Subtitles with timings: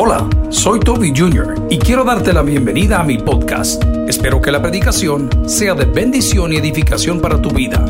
[0.00, 1.66] Hola, soy Toby Jr.
[1.68, 3.82] y quiero darte la bienvenida a mi podcast.
[4.06, 7.84] Espero que la predicación sea de bendición y edificación para tu vida.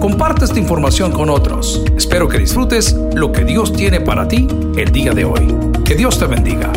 [0.00, 1.84] Comparte esta información con otros.
[1.94, 5.54] Espero que disfrutes lo que Dios tiene para ti el día de hoy.
[5.84, 6.72] Que Dios te bendiga.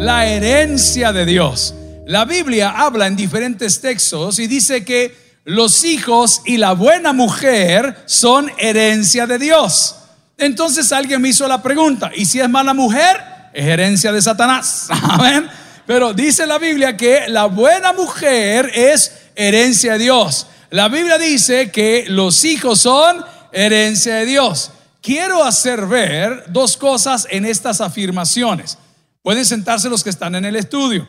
[0.00, 1.76] La herencia de Dios.
[2.06, 5.14] La Biblia habla en diferentes textos y dice que
[5.44, 10.00] los hijos y la buena mujer son herencia de Dios.
[10.36, 13.22] Entonces alguien me hizo la pregunta, ¿y si es mala mujer?
[13.52, 14.88] Es herencia de Satanás.
[15.02, 15.48] Amén.
[15.86, 20.46] Pero dice la Biblia que la buena mujer es herencia de Dios.
[20.70, 24.70] La Biblia dice que los hijos son herencia de Dios.
[25.00, 28.78] Quiero hacer ver dos cosas en estas afirmaciones.
[29.22, 31.06] Pueden sentarse los que están en el estudio.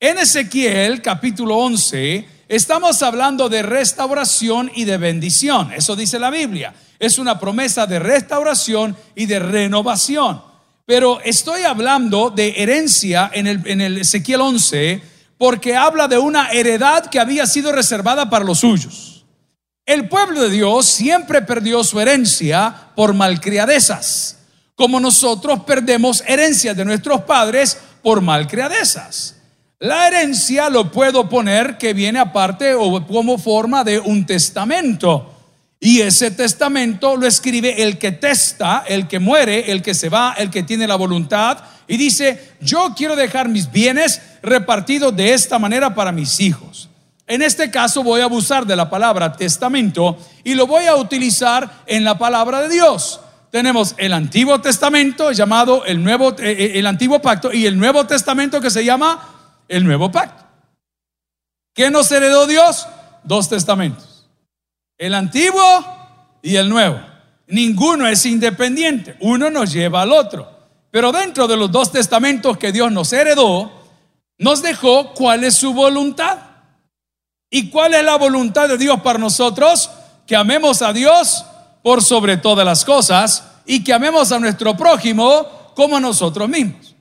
[0.00, 5.72] En Ezequiel capítulo 11 estamos hablando de restauración y de bendición.
[5.72, 6.74] Eso dice la Biblia.
[6.98, 10.42] Es una promesa de restauración y de renovación.
[10.86, 15.02] Pero estoy hablando de herencia en el, en el Ezequiel 11
[15.38, 19.24] porque habla de una heredad que había sido reservada para los suyos.
[19.84, 24.38] El pueblo de Dios siempre perdió su herencia por malcriadezas,
[24.74, 29.35] como nosotros perdemos herencia de nuestros padres por malcriadezas.
[29.78, 35.34] La herencia lo puedo poner que viene aparte o como forma de un testamento.
[35.78, 40.34] Y ese testamento lo escribe el que testa, el que muere, el que se va,
[40.38, 41.58] el que tiene la voluntad.
[41.86, 46.88] Y dice, yo quiero dejar mis bienes repartidos de esta manera para mis hijos.
[47.26, 51.82] En este caso voy a abusar de la palabra testamento y lo voy a utilizar
[51.84, 53.20] en la palabra de Dios.
[53.50, 58.06] Tenemos el Antiguo Testamento llamado el Nuevo, eh, eh, el Antiguo Pacto y el Nuevo
[58.06, 59.35] Testamento que se llama
[59.68, 60.44] el Nuevo Pacto.
[61.74, 62.86] ¿Qué nos heredó Dios?
[63.24, 64.16] Dos testamentos
[64.98, 65.84] el antiguo
[66.42, 67.00] y el nuevo.
[67.48, 70.50] Ninguno es independiente, uno nos lleva al otro.
[70.90, 73.70] Pero dentro de los dos testamentos que Dios nos heredó,
[74.38, 76.38] nos dejó cuál es su voluntad.
[77.50, 79.90] ¿Y cuál es la voluntad de Dios para nosotros?
[80.26, 81.44] Que amemos a Dios
[81.82, 86.94] por sobre todas las cosas y que amemos a nuestro prójimo como a nosotros mismos.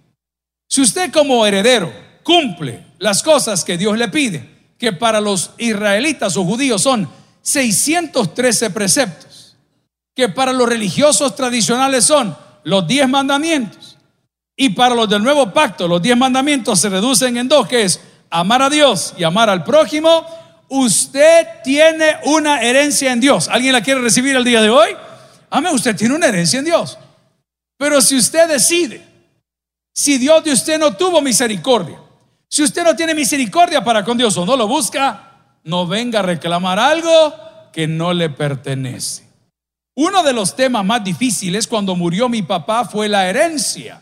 [0.68, 1.92] Si usted como heredero
[2.26, 4.50] cumple las cosas que Dios le pide,
[4.80, 7.08] que para los israelitas o judíos son
[7.44, 9.56] 613 preceptos,
[10.16, 13.98] que para los religiosos tradicionales son los 10 mandamientos.
[14.58, 18.02] Y para los del nuevo pacto, los 10 mandamientos se reducen en dos, que es
[18.32, 20.26] amar a Dios y amar al prójimo.
[20.68, 23.48] Usted tiene una herencia en Dios.
[23.50, 24.90] ¿Alguien la quiere recibir el día de hoy?
[25.52, 26.98] Amén, usted tiene una herencia en Dios.
[27.78, 29.06] Pero si usted decide,
[29.94, 32.00] si Dios de usted no tuvo misericordia,
[32.56, 35.34] si usted no tiene misericordia para con Dios o no lo busca,
[35.66, 37.36] no venga a reclamar algo
[37.74, 39.28] que no le pertenece.
[39.94, 44.02] Uno de los temas más difíciles cuando murió mi papá fue la herencia.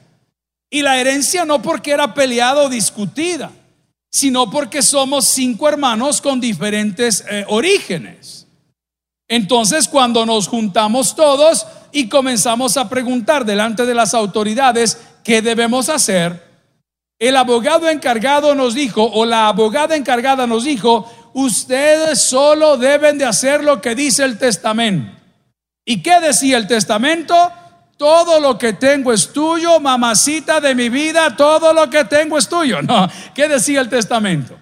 [0.69, 3.50] Y la herencia no porque era peleada o discutida,
[4.12, 8.46] sino porque somos cinco hermanos con diferentes eh, orígenes.
[9.28, 15.90] Entonces, cuando nos juntamos todos y comenzamos a preguntar delante de las autoridades qué debemos
[15.90, 16.53] hacer,
[17.28, 23.23] el abogado encargado nos dijo, o la abogada encargada nos dijo, ustedes solo deben de
[23.23, 25.09] hacer lo que dice el testamento.
[25.85, 27.34] ¿Y qué decía el testamento?
[27.95, 32.50] Todo lo que tengo es tuyo, mamacita de mi vida, todo lo que tengo es
[32.50, 32.81] tuyo.
[32.81, 34.57] No, ¿qué decía el testamento?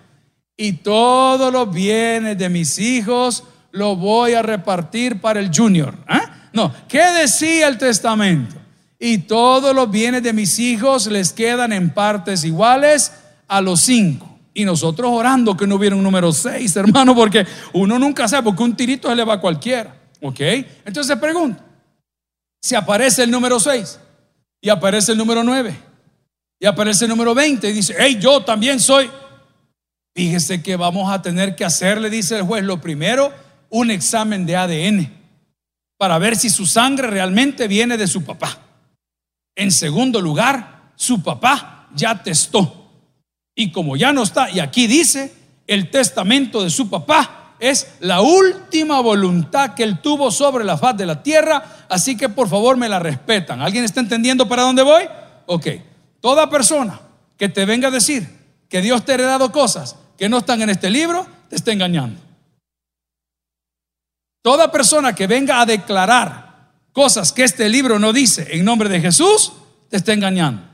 [0.55, 5.95] Y todos los bienes de mis hijos lo voy a repartir para el junior.
[6.07, 6.49] ¿Ah?
[6.53, 8.60] No, ¿qué decía el testamento?
[9.03, 13.11] Y todos los bienes de mis hijos les quedan en partes iguales
[13.47, 14.37] a los cinco.
[14.53, 18.61] Y nosotros orando que no hubiera un número 6, hermano, porque uno nunca sabe, porque
[18.61, 19.95] un tirito se le va a cualquiera.
[20.21, 20.39] ¿Ok?
[20.39, 21.65] Entonces se pregunta,
[22.61, 23.99] si aparece el número 6
[24.61, 25.75] y aparece el número 9
[26.59, 29.09] y aparece el número 20 y dice, hey, yo también soy.
[30.13, 33.33] Fíjese que vamos a tener que hacerle, dice el juez, lo primero,
[33.71, 35.11] un examen de ADN
[35.97, 38.59] para ver si su sangre realmente viene de su papá.
[39.61, 42.89] En segundo lugar, su papá ya testó
[43.53, 45.31] y como ya no está, y aquí dice,
[45.67, 50.97] el testamento de su papá es la última voluntad que él tuvo sobre la faz
[50.97, 53.61] de la tierra, así que por favor me la respetan.
[53.61, 55.03] ¿Alguien está entendiendo para dónde voy?
[55.45, 55.67] Ok,
[56.19, 56.99] toda persona
[57.37, 58.27] que te venga a decir
[58.67, 62.19] que Dios te ha heredado cosas que no están en este libro, te está engañando.
[64.41, 66.50] Toda persona que venga a declarar
[66.93, 69.53] cosas que este libro no dice en nombre de Jesús,
[69.89, 70.71] te está engañando.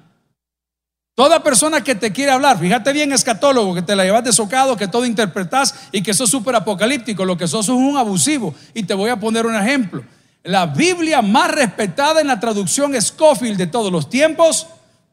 [1.18, 4.78] Toda persona que te quiere hablar, fíjate bien, escatólogo, que te la llevas de socado,
[4.78, 8.54] que todo interpretas y que sos súper apocalíptico, lo que sos es un abusivo.
[8.76, 10.04] Y te voy a poner un ejemplo.
[10.44, 14.68] la Biblia más respetada en la traducción Scofield de todos los tiempos,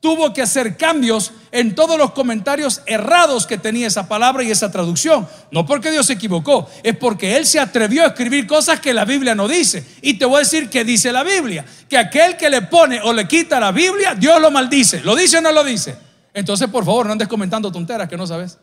[0.04, 4.70] tuvo que hacer cambios en todos los comentarios errados que tenía esa palabra y esa
[4.70, 5.26] traducción.
[5.50, 9.06] No porque Dios se equivocó, es porque Él se atrevió a escribir cosas que la
[9.06, 9.82] Biblia no dice.
[10.02, 13.14] Y te voy a decir que dice la Biblia, que aquel que le pone o
[13.14, 15.00] le quita la Biblia, Dios lo maldice.
[15.00, 15.96] ¿Lo dice o no lo dice?
[16.34, 18.58] Entonces, por favor, no andes comentando tonteras que no sabes.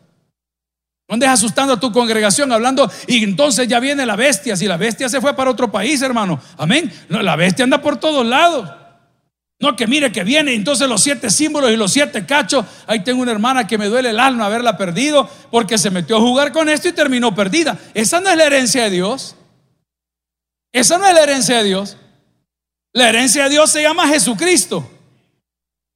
[1.08, 4.56] No andes asustando a tu congregación hablando y entonces ya viene la bestia.
[4.56, 6.40] Si la bestia se fue para otro país, hermano.
[6.56, 6.92] Amén.
[7.08, 8.81] la bestia anda por todos lados.
[9.62, 12.66] No, que mire que viene, entonces los siete símbolos y los siete cachos.
[12.84, 16.20] Ahí tengo una hermana que me duele el alma haberla perdido porque se metió a
[16.20, 17.78] jugar con esto y terminó perdida.
[17.94, 19.36] Esa no es la herencia de Dios.
[20.72, 21.96] Esa no es la herencia de Dios.
[22.92, 24.90] La herencia de Dios se llama Jesucristo.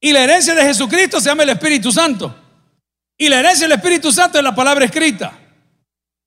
[0.01, 2.33] Y la herencia de Jesucristo se llama el Espíritu Santo.
[3.19, 5.37] Y la herencia del Espíritu Santo es la palabra escrita.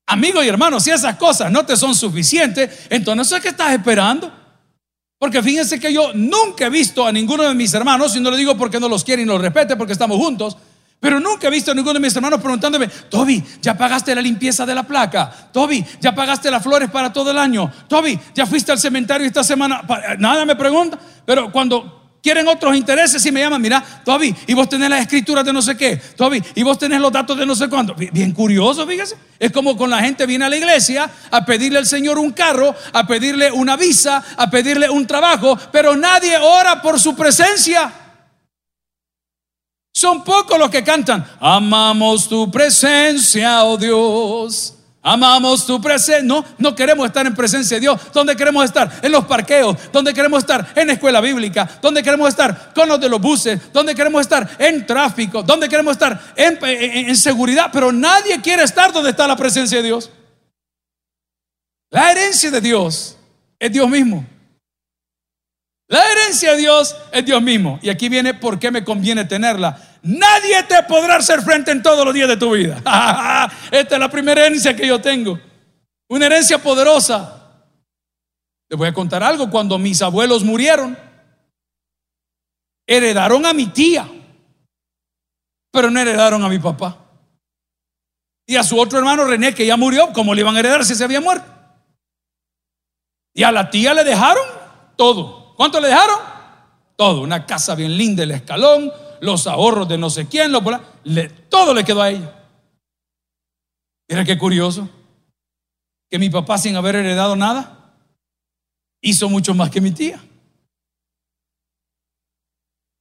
[0.06, 4.39] Amigo y hermano, si esas cosas no te son suficientes, entonces ¿qué estás esperando?
[5.20, 8.38] Porque fíjense que yo nunca he visto a ninguno de mis hermanos, y no lo
[8.38, 10.56] digo porque no los quiere y no los respete, porque estamos juntos,
[10.98, 14.64] pero nunca he visto a ninguno de mis hermanos preguntándome, Toby, ¿ya pagaste la limpieza
[14.64, 15.30] de la placa?
[15.52, 17.70] Toby, ¿ya pagaste las flores para todo el año?
[17.86, 19.82] Toby, ¿ya fuiste al cementerio esta semana?
[20.18, 24.68] Nada me pregunta, pero cuando quieren otros intereses y me llaman, mira, Toby, y vos
[24.68, 27.54] tenés las escrituras de no sé qué, Toby, y vos tenés los datos de no
[27.54, 27.94] sé cuánto.
[27.94, 29.16] Bien curioso, fíjese.
[29.38, 32.74] Es como con la gente viene a la iglesia a pedirle al Señor un carro,
[32.92, 37.92] a pedirle una visa, a pedirle un trabajo, pero nadie ora por su presencia.
[39.92, 44.79] Son pocos los que cantan, amamos tu presencia, oh Dios.
[45.02, 46.22] Amamos tu presencia.
[46.22, 48.00] No, no queremos estar en presencia de Dios.
[48.12, 49.00] ¿Dónde queremos estar?
[49.02, 49.76] En los parqueos.
[49.90, 50.72] ¿Dónde queremos estar?
[50.76, 51.68] En la escuela bíblica.
[51.80, 52.72] ¿Dónde queremos estar?
[52.74, 53.72] Con los de los buses.
[53.72, 54.48] ¿Dónde queremos estar?
[54.58, 55.42] En tráfico.
[55.42, 56.20] ¿Dónde queremos estar?
[56.36, 57.70] En seguridad.
[57.72, 60.10] Pero nadie quiere estar donde está la presencia de Dios.
[61.90, 63.16] La herencia de Dios
[63.58, 64.26] es Dios mismo.
[65.88, 67.78] La herencia de Dios es Dios mismo.
[67.82, 72.04] Y aquí viene por qué me conviene tenerla Nadie te podrá hacer frente en todos
[72.04, 72.76] los días de tu vida.
[73.70, 75.38] Esta es la primera herencia que yo tengo.
[76.08, 77.36] Una herencia poderosa.
[78.68, 79.50] Les voy a contar algo.
[79.50, 80.96] Cuando mis abuelos murieron,
[82.86, 84.08] heredaron a mi tía,
[85.70, 86.96] pero no heredaron a mi papá.
[88.46, 90.94] Y a su otro hermano René, que ya murió, ¿cómo le iban a heredar si
[90.94, 91.46] se había muerto?
[93.32, 94.44] Y a la tía le dejaron
[94.96, 95.54] todo.
[95.56, 96.18] ¿Cuánto le dejaron?
[96.96, 97.20] Todo.
[97.20, 100.62] Una casa bien linda, el escalón, los ahorros de no sé quién, lo,
[101.04, 102.36] le, todo le quedó a ella.
[104.08, 104.88] Mira qué curioso,
[106.10, 107.94] que mi papá sin haber heredado nada,
[109.00, 110.20] hizo mucho más que mi tía.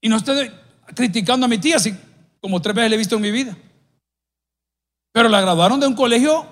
[0.02, 0.52] Y no estoy
[0.96, 1.94] criticando a mi tía, así
[2.42, 3.58] como tres veces le he visto en mi vida.
[5.12, 6.46] Pero la graduaron de un colegio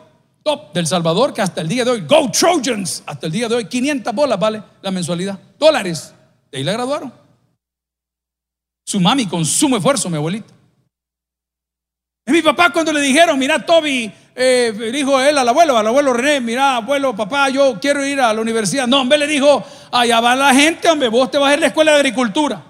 [0.44, 3.56] top del Salvador que hasta el día de hoy, Go Trojans, hasta el día de
[3.56, 6.14] hoy, 500 bolas vale la mensualidad, dólares.
[6.52, 7.27] De ahí la graduaron.
[8.88, 10.54] Su mami con sumo esfuerzo, mi abuelita.
[12.26, 16.14] Y mi papá cuando le dijeron, mira Toby, eh, dijo él al abuelo, al abuelo
[16.14, 18.88] René, mira abuelo, papá, yo quiero ir a la universidad.
[18.88, 19.62] No, hombre le dijo,
[19.92, 22.64] allá va la gente, hombre, vos te vas a ir a la escuela de agricultura.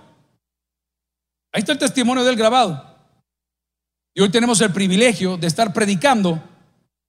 [1.53, 2.83] Ahí está el testimonio del grabado.
[4.15, 6.41] Y hoy tenemos el privilegio de estar predicando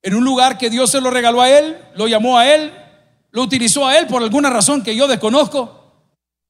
[0.02, 2.74] en un lugar que Dios se lo regaló a él, lo llamó a él,
[3.30, 5.94] lo utilizó a él por alguna razón que yo desconozco,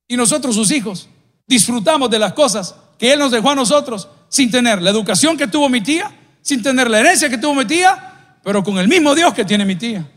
[0.08, 1.08] y nosotros sus hijos
[1.49, 5.49] disfrutamos de las cosas que Él nos dejó a nosotros sin tener la educación que
[5.49, 9.14] tuvo mi tía, sin tener la herencia que tuvo mi tía, pero con el mismo
[9.14, 10.09] Dios que tiene mi tía.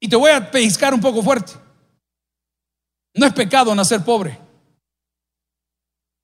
[0.00, 1.52] Y te voy a pescar un poco fuerte.
[3.14, 4.38] No es pecado nacer pobre,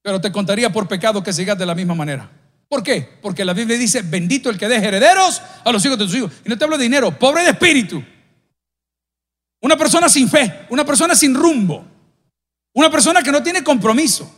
[0.02, 2.28] pero te contaría por pecado que sigas de la misma manera.
[2.68, 3.18] ¿Por qué?
[3.20, 6.32] Porque la Biblia dice, bendito el que deje herederos a los hijos de tus hijos.
[6.44, 8.02] Y no te hablo de dinero, pobre de espíritu.
[9.60, 11.84] Una persona sin fe, una persona sin rumbo.
[12.72, 14.30] Una persona que no tiene compromiso.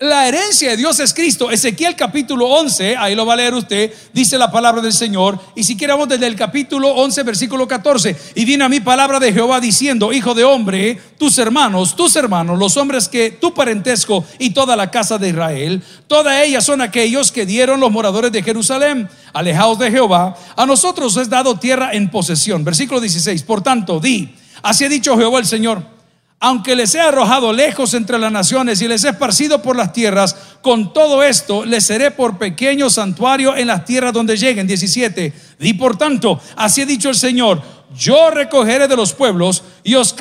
[0.00, 1.50] La herencia de Dios es Cristo.
[1.50, 5.40] Ezequiel capítulo 11, ahí lo va a leer usted, dice la palabra del Señor.
[5.56, 8.16] Y si queremos desde el capítulo 11, versículo 14.
[8.36, 12.60] Y viene a mí palabra de Jehová diciendo, hijo de hombre, tus hermanos, tus hermanos,
[12.60, 17.32] los hombres que tu parentesco y toda la casa de Israel, todas ellas son aquellos
[17.32, 20.36] que dieron los moradores de Jerusalén, alejados de Jehová.
[20.54, 22.62] A nosotros es dado tierra en posesión.
[22.62, 23.42] Versículo 16.
[23.42, 25.97] Por tanto, di, así ha dicho Jehová el Señor
[26.40, 30.36] aunque les he arrojado lejos entre las naciones y les he esparcido por las tierras,
[30.62, 34.66] con todo esto les seré por pequeño santuario en las tierras donde lleguen.
[34.66, 35.32] 17.
[35.58, 37.60] Y por tanto, así ha dicho el Señor,
[37.96, 40.14] yo recogeré de los pueblos y os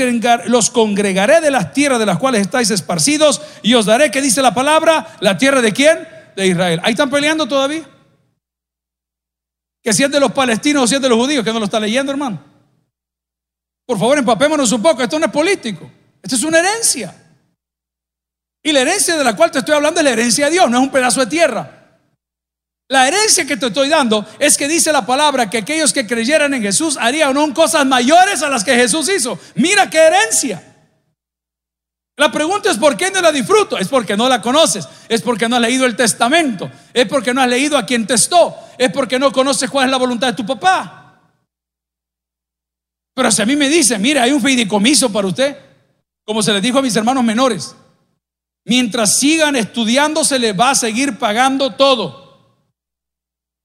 [0.45, 4.41] los congregaré de las tierras de las cuales estáis esparcidos y os daré, que dice
[4.41, 6.07] la palabra, la tierra de quién?
[6.35, 6.79] De Israel.
[6.83, 7.83] Ahí están peleando todavía.
[9.83, 11.65] Que si es de los palestinos o si es de los judíos, que no lo
[11.65, 12.41] está leyendo, hermano.
[13.85, 15.03] Por favor, empapémonos un poco.
[15.03, 15.89] Esto no es político.
[16.27, 17.15] Esto es una herencia.
[18.61, 20.77] Y la herencia de la cual te estoy hablando es la herencia de Dios, no
[20.77, 22.01] es un pedazo de tierra.
[22.89, 26.53] La herencia que te estoy dando es que dice la palabra que aquellos que creyeran
[26.53, 29.39] en Jesús harían aún cosas mayores a las que Jesús hizo.
[29.55, 30.61] Mira qué herencia.
[32.17, 33.77] La pregunta es por qué no la disfruto.
[33.77, 34.85] Es porque no la conoces.
[35.07, 36.69] Es porque no has leído el testamento.
[36.93, 38.53] Es porque no has leído a quien testó.
[38.77, 41.21] Es porque no conoces cuál es la voluntad de tu papá.
[43.13, 45.66] Pero si a mí me dice, mira, hay un fideicomiso para usted,
[46.27, 47.73] como se les dijo a mis hermanos menores,
[48.65, 52.27] mientras sigan estudiando se les va a seguir pagando todo.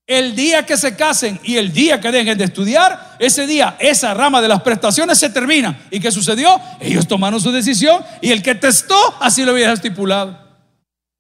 [0.07, 4.15] El día que se casen y el día que dejen de estudiar, ese día esa
[4.15, 5.89] rama de las prestaciones se termina.
[5.91, 6.61] ¿Y qué sucedió?
[6.79, 10.39] Ellos tomaron su decisión y el que testó así lo había estipulado.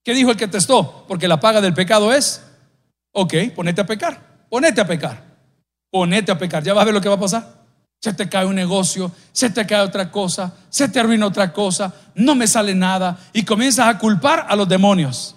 [0.04, 1.04] ¿Qué dijo el que testó?
[1.08, 2.40] Porque la paga del pecado es,
[3.10, 5.24] ok, ponete a pecar, ponete a pecar,
[5.90, 6.62] ponete a pecar.
[6.62, 7.61] Ya vas a ver lo que va a pasar.
[8.02, 11.94] Se te cae un negocio, se te cae otra cosa, se te arruina otra cosa,
[12.16, 15.36] no me sale nada y comienzas a culpar a los demonios.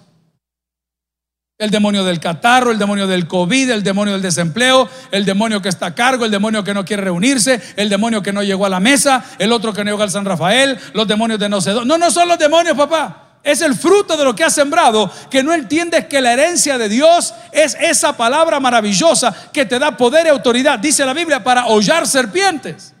[1.58, 5.68] El demonio del catarro, el demonio del COVID, el demonio del desempleo, el demonio que
[5.68, 8.68] está a cargo, el demonio que no quiere reunirse, el demonio que no llegó a
[8.68, 11.70] la mesa, el otro que no llegó al San Rafael, los demonios de no sé
[11.70, 11.88] dónde.
[11.88, 13.25] No, no son los demonios, papá.
[13.46, 16.88] Es el fruto de lo que has sembrado, que no entiendes que la herencia de
[16.88, 21.66] Dios es esa palabra maravillosa que te da poder y autoridad, dice la Biblia, para
[21.66, 22.92] hollar serpientes.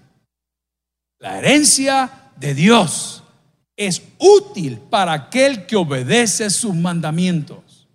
[1.18, 3.24] La herencia de Dios
[3.76, 7.88] es útil para aquel que obedece sus mandamientos.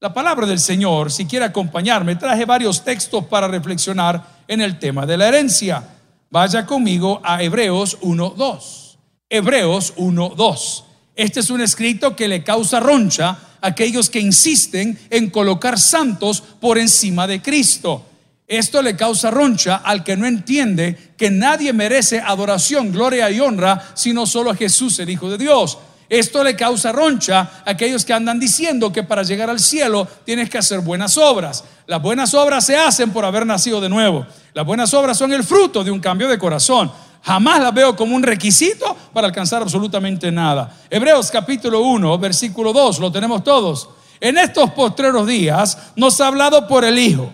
[0.00, 5.04] La palabra del Señor, si quiere acompañarme, traje varios textos para reflexionar en el tema
[5.04, 5.86] de la herencia.
[6.30, 8.96] Vaya conmigo a Hebreos 1.2.
[9.28, 10.87] Hebreos 1.2.
[11.18, 16.40] Este es un escrito que le causa roncha a aquellos que insisten en colocar santos
[16.60, 18.04] por encima de Cristo.
[18.46, 23.90] Esto le causa roncha al que no entiende que nadie merece adoración, gloria y honra,
[23.94, 25.78] sino solo a Jesús, el Hijo de Dios.
[26.08, 30.48] Esto le causa roncha a aquellos que andan diciendo que para llegar al cielo tienes
[30.48, 31.64] que hacer buenas obras.
[31.88, 34.24] Las buenas obras se hacen por haber nacido de nuevo.
[34.54, 36.92] Las buenas obras son el fruto de un cambio de corazón.
[37.22, 40.72] Jamás las veo como un requisito para alcanzar absolutamente nada.
[40.88, 43.88] Hebreos capítulo 1, versículo 2, lo tenemos todos.
[44.20, 47.28] En estos postreros días nos ha hablado por el Hijo.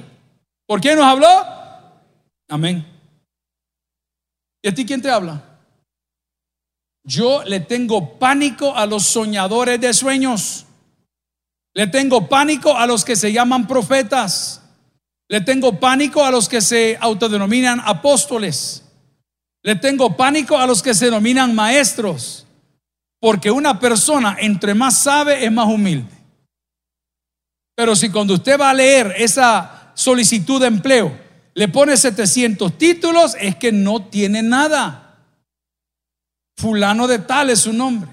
[0.66, 1.28] ¿Por quién nos habló?
[2.48, 2.86] Amén.
[4.62, 5.42] ¿Y a ti quién te habla?
[7.02, 10.64] Yo le tengo pánico a los soñadores de sueños.
[11.74, 14.62] Le tengo pánico a los que se llaman profetas.
[15.28, 18.83] Le tengo pánico a los que se autodenominan apóstoles.
[19.64, 22.46] Le tengo pánico a los que se denominan maestros.
[23.18, 26.12] Porque una persona entre más sabe es más humilde.
[27.74, 33.36] Pero si cuando usted va a leer esa solicitud de empleo le pone 700 títulos,
[33.40, 35.18] es que no tiene nada.
[36.56, 38.10] Fulano de tal es su nombre.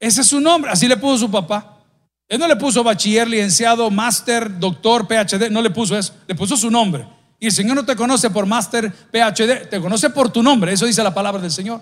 [0.00, 0.70] Ese es su nombre.
[0.70, 1.84] Así le puso su papá.
[2.28, 5.50] Él no le puso bachiller, licenciado, máster, doctor, PhD.
[5.50, 6.14] No le puso eso.
[6.26, 7.06] Le puso su nombre.
[7.38, 9.68] Y el Señor no te conoce por máster, PhD.
[9.68, 10.72] Te conoce por tu nombre.
[10.72, 11.80] Eso dice la palabra del Señor.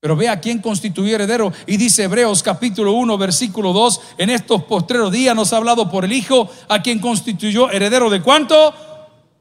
[0.00, 1.52] Pero ve a quién constituyó heredero.
[1.66, 4.00] Y dice Hebreos capítulo 1, versículo 2.
[4.18, 8.22] En estos postreros días nos ha hablado por el Hijo, a quien constituyó heredero de
[8.22, 8.74] cuánto?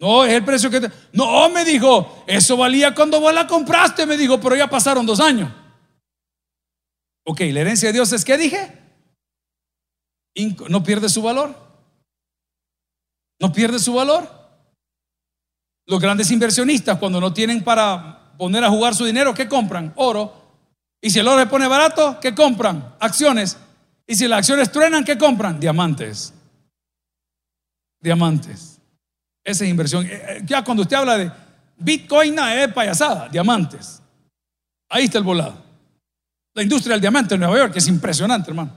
[0.00, 0.90] No, es el precio que te...
[1.12, 5.20] No, me dijo, eso valía cuando vos la compraste, me dijo, pero ya pasaron dos
[5.20, 5.52] años.
[7.26, 8.72] Ok, la herencia de Dios es que dije,
[10.70, 11.71] no pierde su valor.
[13.42, 14.30] No pierde su valor.
[15.88, 19.92] Los grandes inversionistas cuando no tienen para poner a jugar su dinero, ¿qué compran?
[19.96, 20.32] Oro.
[21.00, 22.94] Y si el oro se pone barato, ¿qué compran?
[23.00, 23.58] Acciones.
[24.06, 25.58] Y si las acciones truenan, ¿qué compran?
[25.58, 26.32] Diamantes.
[28.00, 28.78] Diamantes.
[29.42, 30.06] Esa es inversión.
[30.06, 31.32] Eh, eh, ya cuando usted habla de
[31.78, 34.00] Bitcoin, es payasada, diamantes.
[34.88, 35.60] Ahí está el volado.
[36.54, 38.72] La industria del diamante en Nueva York es impresionante, hermano.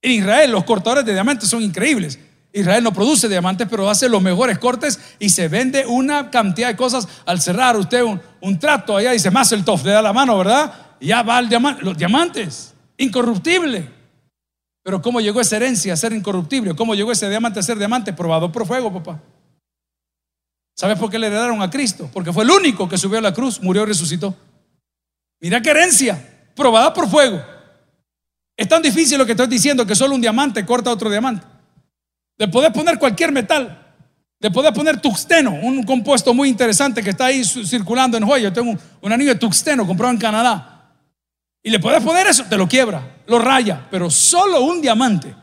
[0.00, 2.18] En Israel los cortadores de diamantes son increíbles.
[2.56, 6.76] Israel no produce diamantes, pero hace los mejores cortes y se vende una cantidad de
[6.76, 7.06] cosas.
[7.26, 10.72] Al cerrar usted un, trato allá, dice más el tof, le da la mano, ¿verdad?
[10.98, 13.90] Ya va el diamante, los diamantes, incorruptible.
[14.82, 16.74] Pero ¿cómo llegó esa herencia a ser incorruptible?
[16.74, 18.14] ¿Cómo llegó ese diamante a ser diamante?
[18.14, 19.20] Probado por fuego, papá.
[20.74, 22.08] ¿Sabes por qué le heredaron a Cristo?
[22.10, 24.34] Porque fue el único que subió a la cruz, murió y resucitó.
[25.42, 27.38] Mira qué herencia, probada por fuego.
[28.56, 31.55] Es tan difícil lo que estoy diciendo que solo un diamante corta otro diamante.
[32.38, 33.86] Le podés poner cualquier metal.
[34.38, 38.44] Le podés poner tuxteno, un compuesto muy interesante que está ahí circulando en joya.
[38.44, 40.92] Yo tengo un, anillo de tuxteno comprado en Canadá.
[41.62, 43.86] Y le podés poner eso, te lo quiebra, lo raya.
[43.90, 45.34] Pero solo un diamante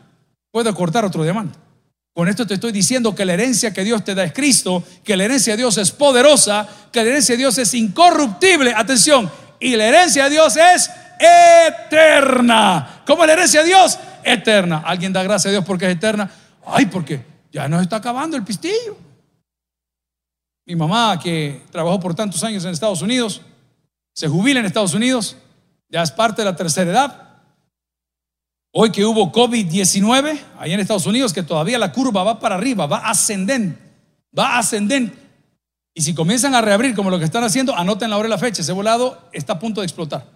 [0.50, 1.58] puede cortar otro diamante.
[2.14, 5.16] Con esto te estoy diciendo que la herencia que Dios te da es Cristo, que
[5.16, 8.72] la herencia de Dios es poderosa, que la herencia de Dios es incorruptible.
[8.72, 13.02] Atención, y la herencia de Dios es eterna.
[13.04, 13.98] ¿Cómo la herencia de Dios?
[14.22, 14.82] Eterna.
[14.86, 16.30] ¿Alguien da gracias a Dios porque es eterna?
[16.66, 18.96] Ay, porque ya nos está acabando el pistillo.
[20.66, 23.42] Mi mamá, que trabajó por tantos años en Estados Unidos,
[24.14, 25.36] se jubila en Estados Unidos,
[25.88, 27.24] ya es parte de la tercera edad.
[28.72, 32.86] Hoy que hubo COVID-19 allá en Estados Unidos, que todavía la curva va para arriba,
[32.86, 33.78] va ascendente,
[34.36, 35.16] va ascendente.
[35.94, 38.38] Y si comienzan a reabrir como lo que están haciendo, anoten la hora y la
[38.38, 38.62] fecha.
[38.62, 40.26] Ese volado está a punto de explotar.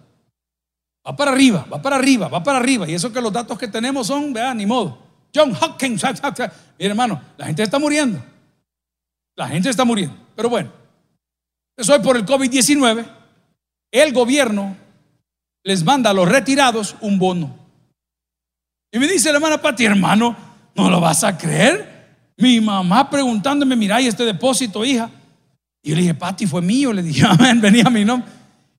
[1.05, 2.87] Va para arriba, va para arriba, va para arriba.
[2.87, 5.08] Y eso que los datos que tenemos son, vean, ni modo.
[5.33, 6.03] John Hopkins.
[6.79, 8.23] Mire, hermano, la gente está muriendo.
[9.35, 10.15] La gente está muriendo.
[10.35, 10.71] Pero bueno,
[11.77, 13.05] eso hoy por el COVID-19,
[13.91, 14.75] el gobierno
[15.63, 17.55] les manda a los retirados un bono.
[18.91, 20.35] Y me dice la hermana Pati, hermano,
[20.75, 22.33] ¿no lo vas a creer?
[22.37, 25.09] Mi mamá preguntándome, mira, ¿y este depósito, hija?
[25.83, 26.91] Y yo le dije, Pati, fue mío.
[26.91, 28.29] Le dije, amén, venía a mi nombre.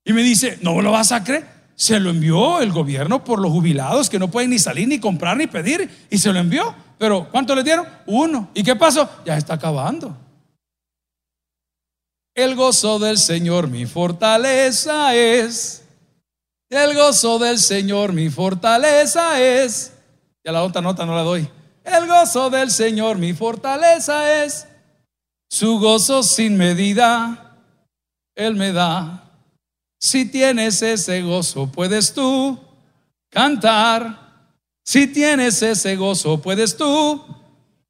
[0.05, 1.60] Y me dice, ¿no lo vas a creer?
[1.81, 5.39] Se lo envió el gobierno por los jubilados que no pueden ni salir, ni comprar,
[5.39, 6.07] ni pedir.
[6.11, 6.75] Y se lo envió.
[6.99, 7.87] Pero ¿cuánto le dieron?
[8.05, 8.51] Uno.
[8.53, 9.09] ¿Y qué pasó?
[9.25, 10.15] Ya está acabando.
[12.35, 15.83] El gozo del Señor mi fortaleza es.
[16.69, 19.95] El gozo del Señor mi fortaleza es.
[20.45, 21.49] Ya la otra nota no la doy.
[21.83, 24.67] El gozo del Señor mi fortaleza es.
[25.49, 27.57] Su gozo sin medida,
[28.35, 29.30] Él me da.
[30.01, 32.59] Si tienes ese gozo, puedes tú
[33.29, 34.31] cantar.
[34.83, 37.23] Si tienes ese gozo, puedes tú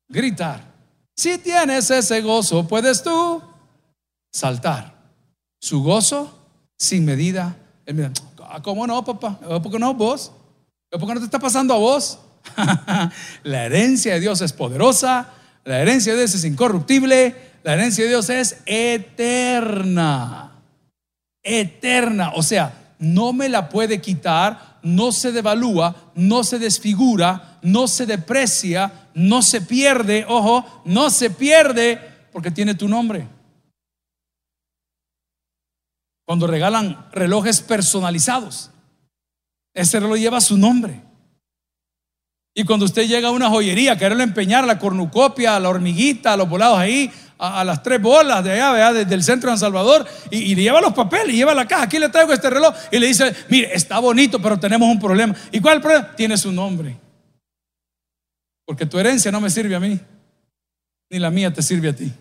[0.09, 0.75] gritar.
[1.15, 3.41] Si tienes ese gozo, puedes tú
[4.33, 4.93] saltar.
[5.61, 6.37] Su gozo
[6.77, 7.57] sin medida.
[8.43, 9.39] Ah, ¿Cómo no, papá?
[9.39, 10.33] ¿Por qué no vos?
[10.91, 12.19] ¿Por qué no te está pasando a vos?
[13.45, 15.29] la herencia de Dios es poderosa,
[15.65, 20.50] la herencia de Dios es incorruptible, la herencia de Dios es eterna
[21.43, 22.33] eterna.
[22.35, 28.07] O sea, no me la puede quitar, no se devalúa, no se desfigura, no se
[28.07, 31.99] deprecia, no se pierde, ojo, no se pierde
[32.33, 33.27] porque tiene tu nombre.
[36.27, 38.71] Cuando regalan relojes personalizados,
[39.75, 41.03] ese reloj lleva su nombre.
[42.55, 46.79] Y cuando usted llega a una joyería, quererlo empeñar, la cornucopia, la hormiguita, los volados
[46.79, 50.63] ahí, a, las tres bolas de allá, desde el centro de San Salvador, y, le
[50.63, 51.85] lleva los papeles, y lleva la caja.
[51.85, 52.75] Aquí le traigo este reloj.
[52.93, 55.35] Y le dice, mire, está bonito, pero tenemos un problema.
[55.51, 56.15] ¿Y cuál el problema?
[56.15, 56.99] Tiene su nombre.
[58.67, 59.99] Porque tu herencia no me sirve a mí,
[61.11, 62.13] ni la mía te sirve a ti.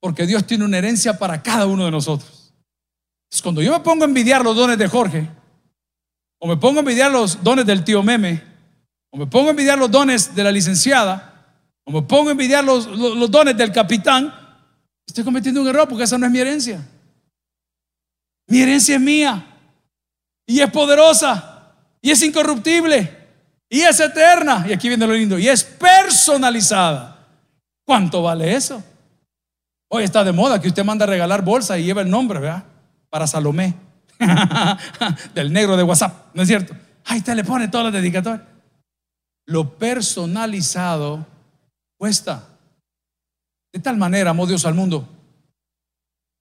[0.00, 2.54] Porque Dios tiene una herencia para cada uno de nosotros.
[3.30, 5.28] Es cuando yo me pongo a envidiar los dones de Jorge,
[6.40, 8.42] o me pongo a envidiar los dones del tío Meme,
[9.10, 11.31] o me pongo a envidiar los dones de la licenciada,
[11.92, 12.88] o me pongo a envidiar los,
[13.30, 14.32] dones del capitán,
[15.06, 16.80] estoy cometiendo un error porque esa no es mi herencia.
[18.48, 19.46] Mi herencia es mía
[20.46, 23.18] y es poderosa y es incorruptible
[23.68, 24.64] y es eterna.
[24.68, 27.26] Y aquí viene lo lindo y es personalizada.
[27.84, 28.82] ¿Cuánto vale eso?
[29.88, 32.64] Hoy está de moda que usted manda a regalar bolsa y lleva el nombre, ¿verdad?
[33.10, 33.74] Para Salomé,
[35.34, 36.74] del negro de WhatsApp, ¿no es cierto?
[37.04, 38.46] Ahí usted le pone todas las dedicatorias.
[39.44, 41.26] Lo personalizado
[42.02, 42.48] cuesta.
[43.72, 45.08] De tal manera amó Dios al mundo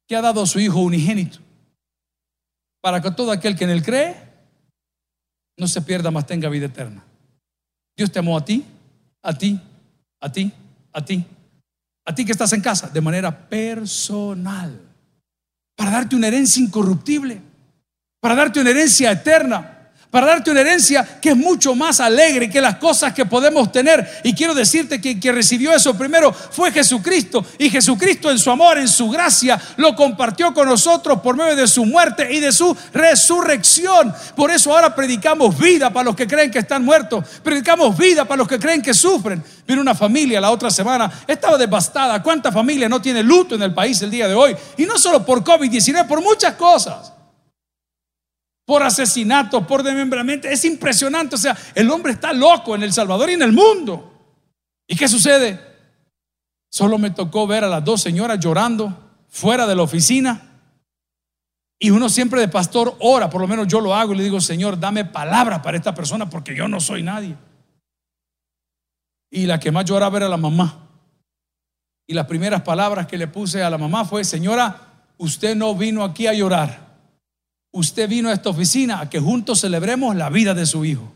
[0.07, 1.37] que ha dado a su Hijo unigénito
[2.81, 4.15] para que todo aquel que en él cree
[5.59, 7.03] no se pierda, más tenga vida eterna.
[7.95, 8.65] Dios te amó a ti,
[9.21, 9.61] a ti,
[10.19, 10.51] a ti,
[10.93, 11.25] a ti,
[12.07, 14.81] a ti que estás en casa, de manera personal,
[15.75, 17.39] para darte una herencia incorruptible,
[18.19, 19.80] para darte una herencia eterna
[20.11, 24.19] para darte una herencia que es mucho más alegre que las cosas que podemos tener.
[24.23, 27.45] Y quiero decirte que que recibió eso primero fue Jesucristo.
[27.57, 31.67] Y Jesucristo en su amor, en su gracia, lo compartió con nosotros por medio de
[31.67, 34.13] su muerte y de su resurrección.
[34.35, 37.23] Por eso ahora predicamos vida para los que creen que están muertos.
[37.41, 39.41] Predicamos vida para los que creen que sufren.
[39.65, 42.21] Vino una familia la otra semana, estaba devastada.
[42.21, 44.57] ¿Cuánta familia no tiene luto en el país el día de hoy?
[44.75, 47.13] Y no solo por COVID-19, por muchas cosas
[48.71, 50.47] por asesinato, por desmembramiento.
[50.47, 51.35] Es impresionante.
[51.35, 54.13] O sea, el hombre está loco en El Salvador y en el mundo.
[54.87, 55.59] ¿Y qué sucede?
[56.69, 60.61] Solo me tocó ver a las dos señoras llorando fuera de la oficina.
[61.79, 64.39] Y uno siempre de pastor ora, por lo menos yo lo hago y le digo,
[64.39, 67.35] Señor, dame palabra para esta persona porque yo no soy nadie.
[69.29, 70.87] Y la que más lloraba era la mamá.
[72.07, 76.05] Y las primeras palabras que le puse a la mamá fue, señora, usted no vino
[76.05, 76.90] aquí a llorar
[77.71, 81.11] usted vino a esta oficina a que juntos celebremos la vida de su hijo.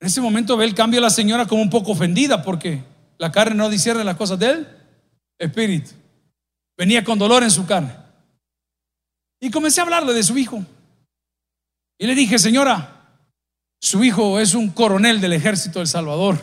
[0.00, 2.82] En ese momento ve el cambio a la señora como un poco ofendida porque
[3.18, 4.68] la carne no discierne las cosas de él,
[5.38, 5.92] espíritu.
[6.76, 7.96] Venía con dolor en su carne.
[9.40, 10.64] Y comencé a hablarle de su hijo.
[11.98, 12.90] Y le dije, señora,
[13.80, 16.38] su hijo es un coronel del ejército del Salvador.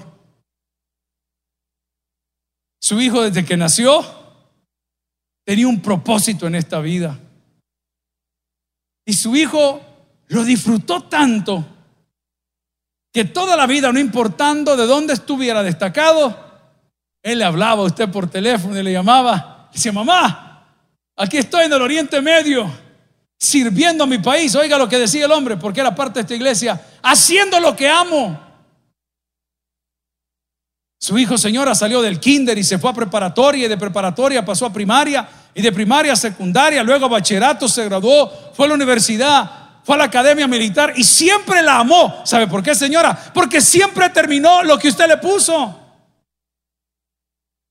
[2.81, 4.03] Su hijo desde que nació
[5.45, 7.19] tenía un propósito en esta vida.
[9.05, 9.81] Y su hijo
[10.27, 11.65] lo disfrutó tanto
[13.11, 16.37] que toda la vida, no importando de dónde estuviera destacado,
[17.21, 19.69] él le hablaba a usted por teléfono y le llamaba.
[19.73, 20.65] Decía, mamá,
[21.15, 22.71] aquí estoy en el Oriente Medio,
[23.37, 24.55] sirviendo a mi país.
[24.55, 27.89] Oiga lo que decía el hombre, porque era parte de esta iglesia, haciendo lo que
[27.89, 28.39] amo.
[30.97, 34.67] Su hijo, señora, salió del kinder y se fue a preparatoria y de preparatoria pasó
[34.67, 39.51] a primaria y de primaria a secundaria, luego bachillerato, se graduó, fue a la universidad,
[39.83, 42.21] fue a la academia militar y siempre la amó.
[42.25, 43.17] ¿Sabe por qué, señora?
[43.33, 45.77] Porque siempre terminó lo que usted le puso.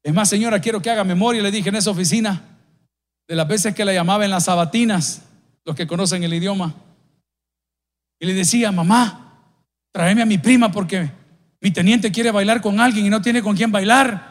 [0.03, 2.43] Es más, señora, quiero que haga memoria, le dije en esa oficina,
[3.29, 5.23] de las veces que la llamaba en las sabatinas,
[5.65, 6.75] los que conocen el idioma.
[8.19, 9.39] Y le decía, mamá,
[9.93, 11.11] tráeme a mi prima porque
[11.61, 14.30] mi teniente quiere bailar con alguien y no tiene con quién bailar.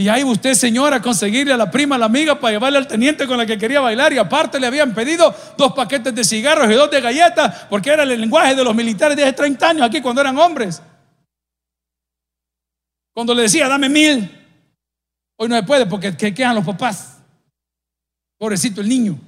[0.00, 3.26] Y ahí usted, señora, conseguirle a la prima, a la amiga, para llevarle al teniente
[3.26, 4.14] con la que quería bailar.
[4.14, 8.04] Y aparte le habían pedido dos paquetes de cigarros y dos de galletas, porque era
[8.04, 10.80] el lenguaje de los militares de hace 30 años aquí cuando eran hombres.
[13.12, 14.30] Cuando le decía, dame mil,
[15.36, 17.18] hoy no se puede porque quedan los papás.
[18.38, 19.18] Pobrecito el niño.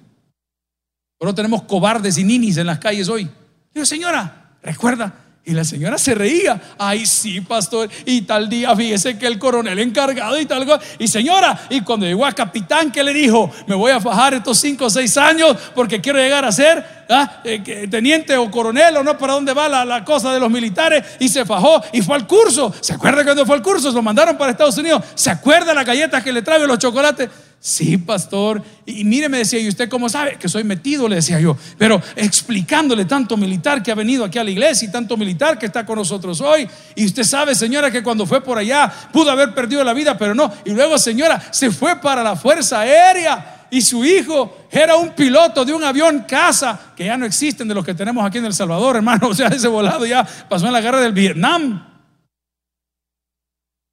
[1.18, 3.28] Pero tenemos cobardes y ninis en las calles hoy.
[3.74, 5.12] Digo, señora, recuerda,
[5.44, 6.60] y la señora se reía.
[6.78, 7.90] Ay, sí, pastor.
[8.06, 10.80] Y tal día, fíjese que el coronel encargado y tal.
[10.98, 13.50] Y señora, y cuando llegó a capitán, ¿qué le dijo?
[13.66, 17.40] Me voy a fajar estos cinco o seis años porque quiero llegar a ser ¿ah?
[17.44, 21.04] eh, teniente o coronel o no, para dónde va la, cosa de los militares.
[21.18, 22.72] Y se fajó y fue al curso.
[22.80, 23.90] ¿Se acuerda cuando fue al curso?
[23.90, 25.02] Lo mandaron para Estados Unidos.
[25.14, 27.28] ¿Se acuerda las galletas que le trae los chocolates?
[27.64, 28.60] Sí, pastor.
[28.84, 30.36] Y, mire, me decía, ¿y usted cómo sabe?
[30.36, 31.56] Que soy metido, le decía yo.
[31.78, 35.66] Pero explicándole tanto militar que ha venido aquí a la iglesia y tanto militar que
[35.66, 36.68] está con nosotros hoy.
[36.96, 40.34] Y usted sabe, señora, que cuando fue por allá pudo haber perdido la vida, pero
[40.34, 40.52] no.
[40.64, 43.61] Y luego, señora, se fue para la Fuerza Aérea.
[43.72, 47.74] Y su hijo era un piloto de un avión casa, que ya no existen de
[47.74, 49.28] los que tenemos aquí en El Salvador, hermano.
[49.28, 51.82] O sea, ese volado ya pasó en la guerra del Vietnam.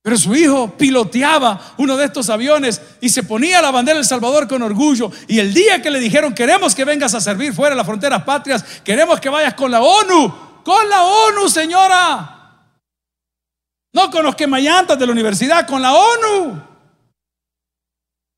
[0.01, 4.49] Pero su hijo piloteaba uno de estos aviones y se ponía la bandera del Salvador
[4.49, 5.13] con orgullo.
[5.29, 8.23] Y el día que le dijeron, queremos que vengas a servir fuera de las fronteras
[8.23, 12.65] patrias, queremos que vayas con la ONU, con la ONU, señora.
[13.93, 16.68] No con los quemallantas de la universidad, con la ONU.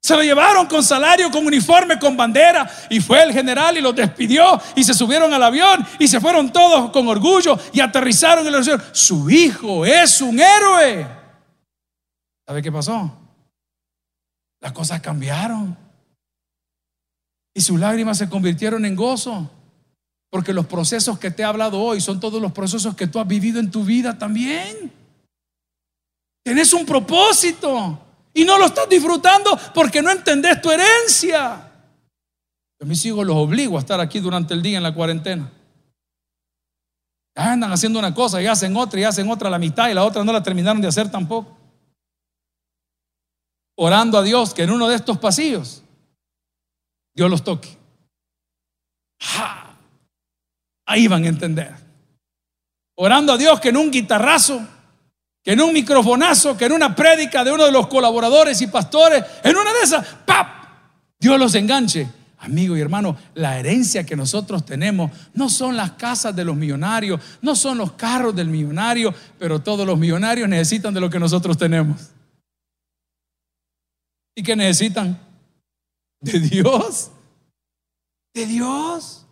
[0.01, 2.69] Se lo llevaron con salario, con uniforme, con bandera.
[2.89, 6.51] Y fue el general y los despidió y se subieron al avión y se fueron
[6.51, 8.81] todos con orgullo y aterrizaron en el avión.
[8.93, 11.07] Su hijo es un héroe.
[12.47, 13.15] ¿Sabe qué pasó?
[14.59, 15.77] Las cosas cambiaron.
[17.53, 19.51] Y sus lágrimas se convirtieron en gozo.
[20.31, 23.27] Porque los procesos que te he hablado hoy son todos los procesos que tú has
[23.27, 24.91] vivido en tu vida también.
[26.43, 27.99] Tienes un propósito
[28.33, 31.53] y no lo estás disfrutando porque no entendés tu herencia.
[32.79, 35.51] A mis hijos los obligo a estar aquí durante el día en la cuarentena.
[37.35, 40.23] andan haciendo una cosa y hacen otra y hacen otra la mitad y la otra
[40.23, 41.61] no la terminaron de hacer tampoco
[43.75, 45.83] orando a Dios que en uno de estos pasillos
[47.13, 47.77] Dios los toque.
[50.85, 51.75] Ahí van a entender.
[52.95, 54.61] Orando a Dios que en un guitarrazo,
[55.43, 59.23] que en un microfonazo, que en una prédica de uno de los colaboradores y pastores,
[59.43, 60.47] en una de esas, ¡pap!
[61.19, 62.07] Dios los enganche
[62.41, 67.21] Amigo y hermano, la herencia que nosotros tenemos no son las casas de los millonarios,
[67.39, 71.55] no son los carros del millonario, pero todos los millonarios necesitan de lo que nosotros
[71.55, 72.09] tenemos.
[74.33, 75.19] ¿Y qué necesitan?
[76.19, 77.11] De Dios.
[78.33, 79.27] De Dios.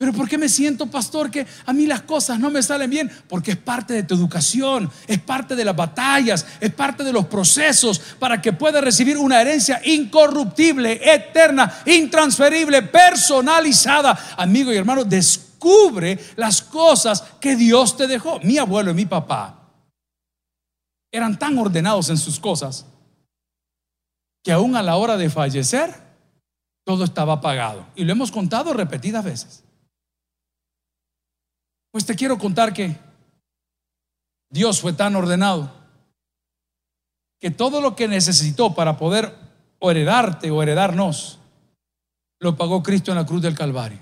[0.00, 3.10] Pero ¿por qué me siento, pastor, que a mí las cosas no me salen bien?
[3.28, 7.26] Porque es parte de tu educación, es parte de las batallas, es parte de los
[7.26, 14.18] procesos para que puedas recibir una herencia incorruptible, eterna, intransferible, personalizada.
[14.38, 18.40] Amigo y hermano, descubre las cosas que Dios te dejó.
[18.40, 19.68] Mi abuelo y mi papá
[21.12, 22.86] eran tan ordenados en sus cosas
[24.42, 25.94] que aún a la hora de fallecer,
[26.86, 27.86] todo estaba pagado.
[27.94, 29.64] Y lo hemos contado repetidas veces.
[31.90, 32.96] Pues te quiero contar que
[34.48, 35.80] Dios fue tan ordenado
[37.40, 39.34] que todo lo que necesitó para poder
[39.80, 41.38] heredarte o heredarnos,
[42.38, 43.98] lo pagó Cristo en la cruz del Calvario.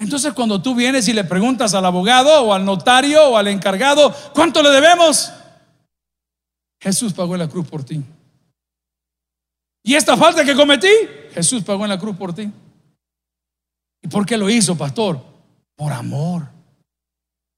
[0.00, 4.12] Entonces cuando tú vienes y le preguntas al abogado o al notario o al encargado,
[4.34, 5.32] ¿cuánto le debemos?
[6.80, 8.02] Jesús pagó en la cruz por ti.
[9.84, 10.90] ¿Y esta falta que cometí?
[11.32, 12.50] Jesús pagó en la cruz por ti.
[14.02, 15.20] ¿Y por qué lo hizo, pastor?
[15.78, 16.48] Por amor.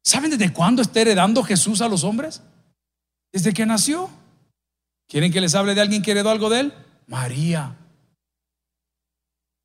[0.04, 2.42] ¿Saben desde cuándo está heredando Jesús a los hombres?
[3.33, 4.11] Desde que nació.
[5.09, 6.74] ¿Quieren que les hable de alguien que heredó algo de él?
[7.06, 7.74] María.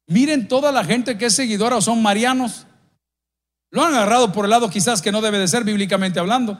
[0.07, 2.65] Miren toda la gente que es seguidora o son marianos.
[3.71, 6.57] Lo han agarrado por el lado quizás que no debe de ser bíblicamente hablando.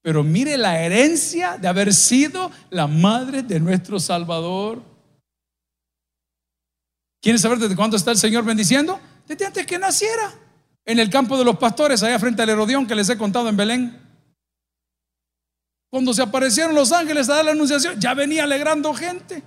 [0.00, 4.80] Pero mire la herencia de haber sido la madre de nuestro Salvador.
[7.20, 9.00] ¿Quieren saber desde cuándo está el Señor bendiciendo?
[9.26, 10.38] Desde antes que naciera
[10.84, 13.56] en el campo de los pastores, allá frente al Herodión que les he contado en
[13.56, 13.98] Belén.
[15.90, 19.42] Cuando se aparecieron los ángeles a dar la anunciación, ya venía alegrando gente.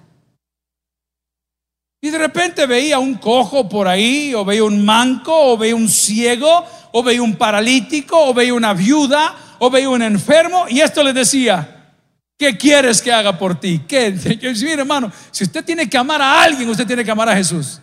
[2.01, 5.89] Y de repente veía un cojo por ahí, o veía un manco, o veía un
[5.89, 11.03] ciego, o veía un paralítico, o veía una viuda, o veía un enfermo, y esto
[11.03, 11.95] le decía,
[12.37, 13.81] ¿qué quieres que haga por ti?
[13.87, 14.11] ¿Qué?
[14.41, 17.81] Mire hermano, si usted tiene que amar a alguien, usted tiene que amar a Jesús.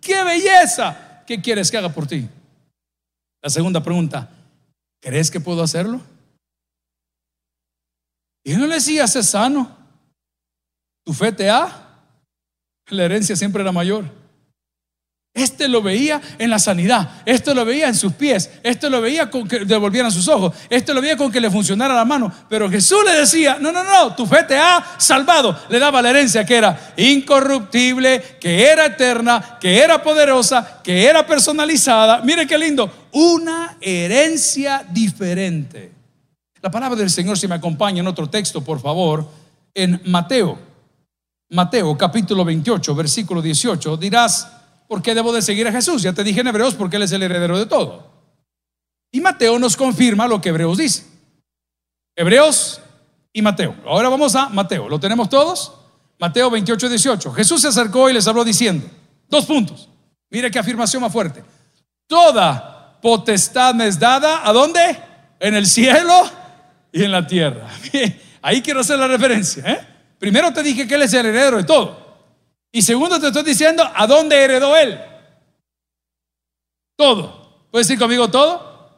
[0.00, 1.24] ¡Qué belleza!
[1.26, 2.28] ¿Qué quieres que haga por ti?
[3.42, 4.30] La segunda pregunta,
[5.00, 6.00] ¿crees que puedo hacerlo?
[8.44, 9.76] Y no le decía, sé sano.
[11.04, 11.84] Tu fe te ha.
[12.86, 14.10] La herencia siempre era mayor.
[15.38, 19.30] Este lo veía en la sanidad, este lo veía en sus pies, este lo veía
[19.30, 22.32] con que devolvieran sus ojos, este lo veía con que le funcionara la mano.
[22.48, 25.56] Pero Jesús le decía, no, no, no, tu fe te ha salvado.
[25.68, 31.24] Le daba la herencia que era incorruptible, que era eterna, que era poderosa, que era
[31.24, 32.20] personalizada.
[32.22, 35.92] Mire qué lindo, una herencia diferente.
[36.60, 39.24] La palabra del Señor, si me acompaña en otro texto, por favor,
[39.72, 40.58] en Mateo,
[41.50, 44.57] Mateo capítulo 28, versículo 18, dirás,
[44.88, 46.02] ¿por qué debo de seguir a Jesús?
[46.02, 48.10] Ya te dije en Hebreos porque Él es el heredero de todo.
[49.12, 51.06] Y Mateo nos confirma lo que Hebreos dice.
[52.16, 52.80] Hebreos
[53.32, 53.76] y Mateo.
[53.86, 54.88] Ahora vamos a Mateo.
[54.88, 55.74] ¿Lo tenemos todos?
[56.18, 57.32] Mateo 28, 18.
[57.32, 58.88] Jesús se acercó y les habló diciendo,
[59.28, 59.88] dos puntos.
[60.30, 61.44] Mire qué afirmación más fuerte.
[62.06, 64.80] Toda potestad me es dada, ¿a dónde?
[65.38, 66.28] En el cielo
[66.92, 67.68] y en la tierra.
[68.42, 69.62] Ahí quiero hacer la referencia.
[69.64, 69.86] ¿eh?
[70.18, 72.07] Primero te dije que Él es el heredero de todo.
[72.72, 75.00] Y segundo, te estoy diciendo a dónde heredó él.
[76.96, 77.66] Todo.
[77.70, 78.90] ¿Puedes decir conmigo todo?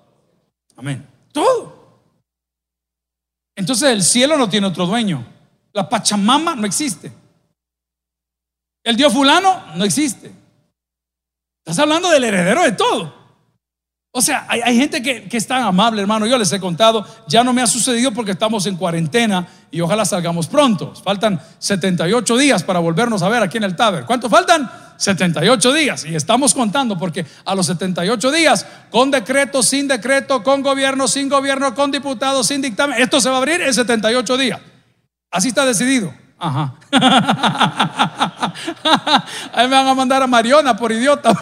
[0.76, 1.06] Amén.
[1.32, 1.80] Todo.
[3.54, 5.24] Entonces el cielo no tiene otro dueño.
[5.72, 7.12] La Pachamama no existe.
[8.82, 10.32] El Dios fulano no existe.
[11.58, 13.20] Estás hablando del heredero de todo.
[14.12, 16.26] O sea, hay, gente que, que, es tan amable, hermano.
[16.26, 20.04] Yo les he contado, ya no me ha sucedido porque estamos en cuarentena y ojalá
[20.04, 20.94] salgamos pronto.
[20.94, 24.04] Faltan 78 días para volvernos a ver aquí en el Taber.
[24.04, 24.70] ¿Cuánto faltan?
[24.96, 26.04] 78 días.
[26.04, 31.28] Y estamos contando porque a los 78 días, con decreto, sin decreto, con gobierno, sin
[31.28, 34.60] gobierno, con diputados, sin dictamen, esto se va a abrir en 78 días.
[35.30, 36.12] Así está decidido.
[36.38, 36.74] Ajá.
[39.52, 41.32] Ahí me van a mandar a Mariona por idiota.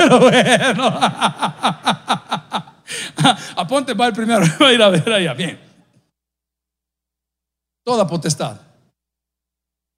[3.57, 5.35] Aponte va el primero, va a ir a ver allá.
[5.35, 5.68] Bien.
[7.89, 8.61] Toda potestad.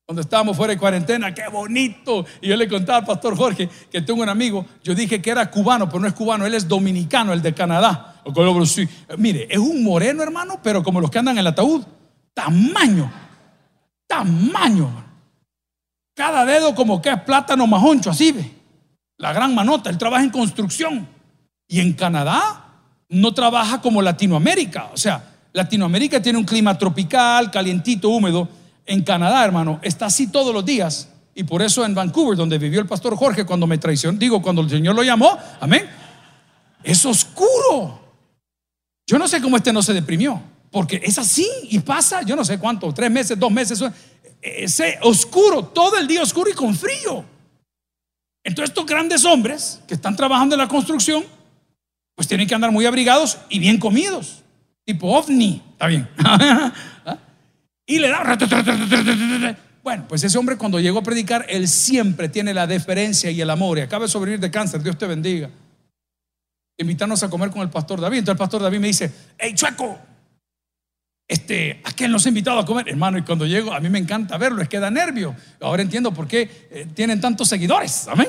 [0.06, 2.24] Cuando estábamos fuera de cuarentena, qué bonito.
[2.40, 4.64] Y yo le contaba al pastor Jorge que tengo un amigo.
[4.84, 8.22] Yo dije que era cubano, pero no es cubano, él es dominicano, el de Canadá.
[9.18, 11.82] Mire, es un moreno, hermano, pero como los que andan en el ataúd.
[12.32, 13.10] Tamaño
[14.10, 15.04] tamaño.
[16.14, 18.50] Cada dedo como que es plátano majoncho, así ve.
[19.16, 21.08] La gran manota, él trabaja en construcción.
[21.68, 22.64] Y en Canadá
[23.08, 24.90] no trabaja como Latinoamérica.
[24.92, 28.48] O sea, Latinoamérica tiene un clima tropical, calientito, húmedo.
[28.86, 31.08] En Canadá, hermano, está así todos los días.
[31.34, 34.62] Y por eso en Vancouver, donde vivió el pastor Jorge, cuando me traicionó, digo, cuando
[34.62, 35.88] el Señor lo llamó, amén,
[36.82, 38.00] es oscuro.
[39.06, 42.44] Yo no sé cómo este no se deprimió, porque es así y pasa, yo no
[42.44, 43.82] sé cuánto, tres meses, dos meses,
[44.42, 47.24] es oscuro, todo el día oscuro y con frío.
[48.42, 51.24] Entonces estos grandes hombres que están trabajando en la construcción,
[52.14, 54.42] pues tienen que andar muy abrigados y bien comidos,
[54.84, 56.08] tipo ovni, está bien.
[56.18, 57.18] ¿Ah?
[57.86, 59.56] y le da...
[59.82, 63.48] Bueno, pues ese hombre cuando llegó a predicar, él siempre tiene la deferencia y el
[63.48, 65.50] amor y acaba de sobrevivir de cáncer, Dios te bendiga.
[66.76, 68.18] Invitarnos a comer con el pastor David.
[68.18, 69.98] Entonces el pastor David me dice, hey, chueco,
[71.30, 72.88] este, ¿a quién nos ha invitado a comer?
[72.88, 75.34] Hermano, y cuando llego, a mí me encanta verlo, es que da nervio.
[75.60, 78.08] Ahora entiendo por qué eh, tienen tantos seguidores.
[78.08, 78.28] Amén.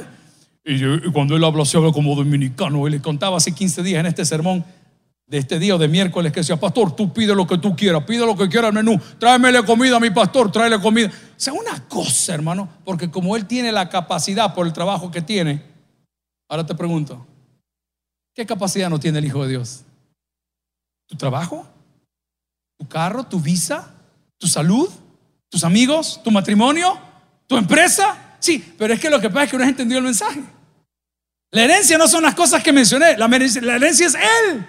[0.64, 2.88] Y, cuando él habló, se habla como dominicano.
[2.88, 4.64] Y le contaba hace 15 días en este sermón
[5.32, 8.26] de este día de miércoles que decía, pastor, tú pide lo que tú quieras, pide
[8.26, 11.08] lo que quiera al menú, tráemele comida a mi pastor, tráele comida.
[11.08, 15.22] O sea, una cosa, hermano, porque como él tiene la capacidad por el trabajo que
[15.22, 15.64] tiene,
[16.50, 17.26] ahora te pregunto,
[18.36, 19.86] ¿qué capacidad no tiene el Hijo de Dios?
[21.08, 21.66] ¿Tu trabajo?
[22.78, 23.24] ¿Tu carro?
[23.24, 23.90] ¿Tu visa?
[24.38, 24.90] ¿Tu salud?
[25.48, 26.20] ¿Tus amigos?
[26.26, 27.00] ¿Tu matrimonio?
[27.48, 28.36] ¿Tu empresa?
[28.40, 30.44] Sí, pero es que lo que pasa es que no has entendido el mensaje.
[31.52, 34.68] La herencia no son las cosas que mencioné, la herencia es Él.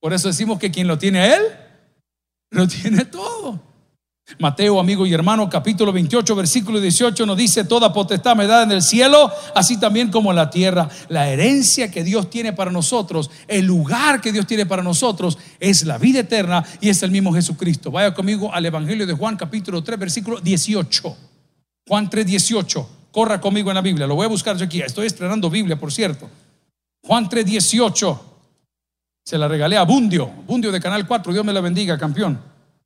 [0.00, 1.42] Por eso decimos que quien lo tiene Él,
[2.50, 3.60] lo tiene todo.
[4.40, 8.72] Mateo, amigo y hermano, capítulo 28, versículo 18 nos dice, toda potestad me da en
[8.72, 10.88] el cielo, así también como en la tierra.
[11.08, 15.86] La herencia que Dios tiene para nosotros, el lugar que Dios tiene para nosotros es
[15.86, 17.92] la vida eterna y es el mismo Jesucristo.
[17.92, 21.16] Vaya conmigo al Evangelio de Juan, capítulo 3, versículo 18.
[21.86, 22.88] Juan 3, 18.
[23.12, 24.08] Corra conmigo en la Biblia.
[24.08, 24.82] Lo voy a buscar yo aquí.
[24.82, 26.28] Estoy estrenando Biblia, por cierto.
[27.04, 28.35] Juan 3, 18.
[29.26, 32.40] Se la regalé a Bundio, Bundio de Canal 4, Dios me la bendiga, campeón.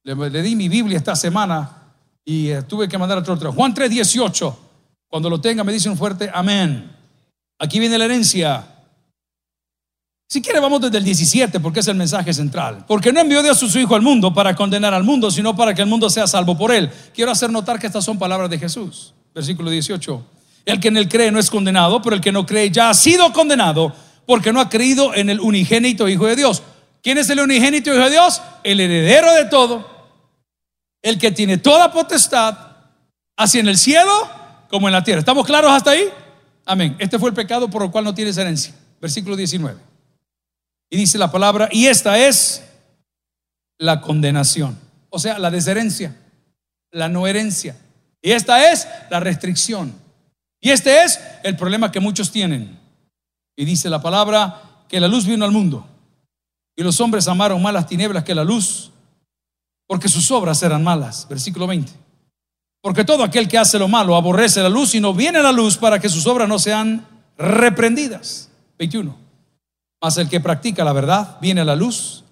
[0.04, 1.70] Le, di mi Biblia esta semana
[2.24, 3.52] y eh, tuve que mandar otro, otro.
[3.52, 4.58] Juan 3, 18.
[5.06, 6.90] Cuando lo tenga me dice un fuerte amén.
[7.58, 8.66] Aquí viene la herencia.
[10.26, 12.86] Si quiere vamos desde el 17 porque es el mensaje central.
[12.88, 15.74] Porque no envió Dios a su Hijo al mundo para condenar al mundo, sino para
[15.74, 16.90] que el mundo sea salvo por él.
[17.12, 19.12] Quiero hacer notar que estas son palabras de Jesús.
[19.34, 20.24] Versículo 18.
[20.64, 22.94] El que en él cree no es condenado, pero el que no cree ya ha
[22.94, 23.92] sido condenado
[24.30, 26.62] porque no ha creído en el unigénito Hijo de Dios.
[27.02, 28.40] ¿Quién es el unigénito Hijo de Dios?
[28.62, 29.84] El heredero de todo,
[31.02, 32.56] el que tiene toda potestad,
[33.36, 34.12] así en el cielo
[34.68, 35.18] como en la tierra.
[35.18, 36.04] ¿Estamos claros hasta ahí?
[36.64, 36.94] Amén.
[37.00, 38.72] Este fue el pecado por el cual no tienes herencia.
[39.00, 39.76] Versículo 19.
[40.90, 42.62] Y dice la palabra, y esta es
[43.78, 46.14] la condenación, o sea, la desherencia,
[46.92, 47.74] la no herencia.
[48.22, 49.92] Y esta es la restricción.
[50.60, 52.78] Y este es el problema que muchos tienen.
[53.60, 55.86] Y dice la palabra que la luz vino al mundo.
[56.74, 58.90] Y los hombres amaron más las tinieblas que la luz,
[59.86, 61.26] porque sus obras eran malas.
[61.28, 61.92] Versículo 20.
[62.80, 65.52] Porque todo aquel que hace lo malo aborrece la luz y no viene a la
[65.52, 68.48] luz para que sus obras no sean reprendidas.
[68.78, 69.14] 21.
[70.00, 72.24] Mas el que practica la verdad viene a la luz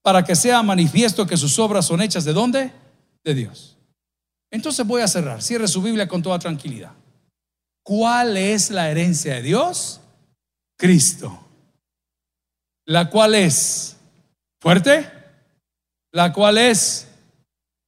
[0.00, 2.72] para que sea manifiesto que sus obras son hechas de dónde?
[3.22, 3.76] De Dios.
[4.50, 5.42] Entonces voy a cerrar.
[5.42, 6.92] Cierre su Biblia con toda tranquilidad.
[7.82, 10.00] ¿Cuál es la herencia de Dios?
[10.76, 11.46] Cristo,
[12.86, 13.96] la cual es
[14.60, 15.10] fuerte,
[16.12, 17.08] la cual es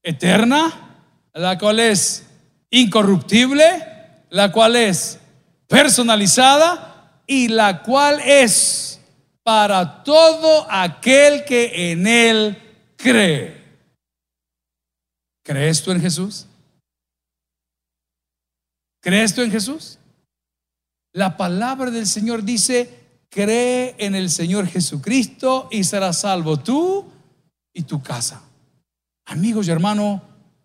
[0.03, 2.27] eterna, la cual es
[2.71, 3.65] incorruptible,
[4.31, 5.19] la cual es
[5.67, 9.01] personalizada y la cual es
[9.43, 12.63] para todo aquel que en él
[12.97, 13.65] cree.
[15.45, 16.47] ¿Crees tú en Jesús?
[19.01, 19.99] ¿Crees tú en Jesús?
[21.17, 22.91] La palabra del Señor dice,
[23.31, 27.07] cree en el Señor Jesucristo y serás salvo tú
[27.73, 28.43] y tu casa.
[29.25, 30.21] Amigos y hermanos,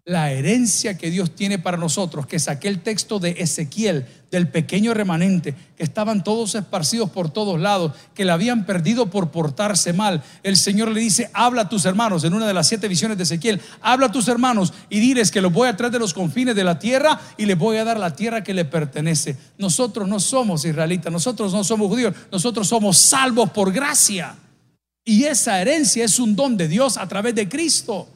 [0.06, 4.94] la herencia que Dios tiene para nosotros, que saqué el texto de Ezequiel, del pequeño
[4.94, 10.24] remanente, que estaban todos esparcidos por todos lados, que la habían perdido por portarse mal.
[10.42, 13.24] El Señor le dice, habla a tus hermanos, en una de las siete visiones de
[13.24, 16.56] Ezequiel, habla a tus hermanos y diles que los voy a traer de los confines
[16.56, 19.38] de la tierra y les voy a dar la tierra que le pertenece.
[19.58, 24.36] Nosotros no somos israelitas, nosotros no somos judíos, nosotros somos salvos por gracia.
[25.04, 28.08] Y esa herencia es un don de Dios a través de Cristo.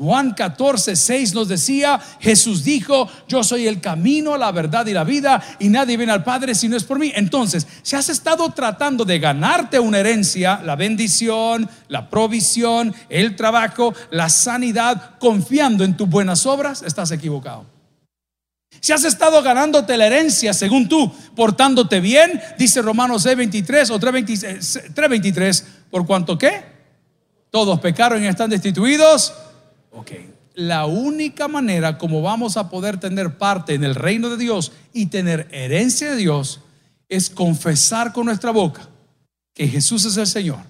[0.00, 5.04] Juan 14, 6 nos decía, Jesús dijo, yo soy el camino, la verdad y la
[5.04, 7.12] vida, y nadie viene al Padre si no es por mí.
[7.14, 13.92] Entonces, si has estado tratando de ganarte una herencia, la bendición, la provisión, el trabajo,
[14.10, 17.66] la sanidad, confiando en tus buenas obras, estás equivocado.
[18.80, 23.98] Si has estado ganándote la herencia según tú, portándote bien, dice Romanos 6, 23 o
[23.98, 26.62] 3, 23, por cuanto que
[27.50, 29.34] todos pecaron y están destituidos
[29.92, 30.12] Ok.
[30.54, 35.06] la única manera como vamos a poder tener parte en el reino de Dios y
[35.06, 36.60] tener herencia de Dios
[37.08, 38.88] es confesar con nuestra boca
[39.54, 40.60] que Jesús es el Señor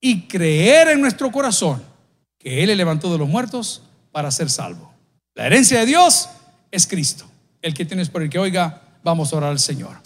[0.00, 1.82] y creer en nuestro corazón
[2.38, 3.82] que Él le levantó de los muertos
[4.12, 4.92] para ser salvo.
[5.34, 6.28] La herencia de Dios
[6.70, 7.24] es Cristo.
[7.62, 9.96] El que tienes por el que oiga, vamos a orar al Señor.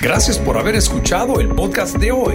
[0.00, 2.34] Gracias por haber escuchado el podcast de hoy.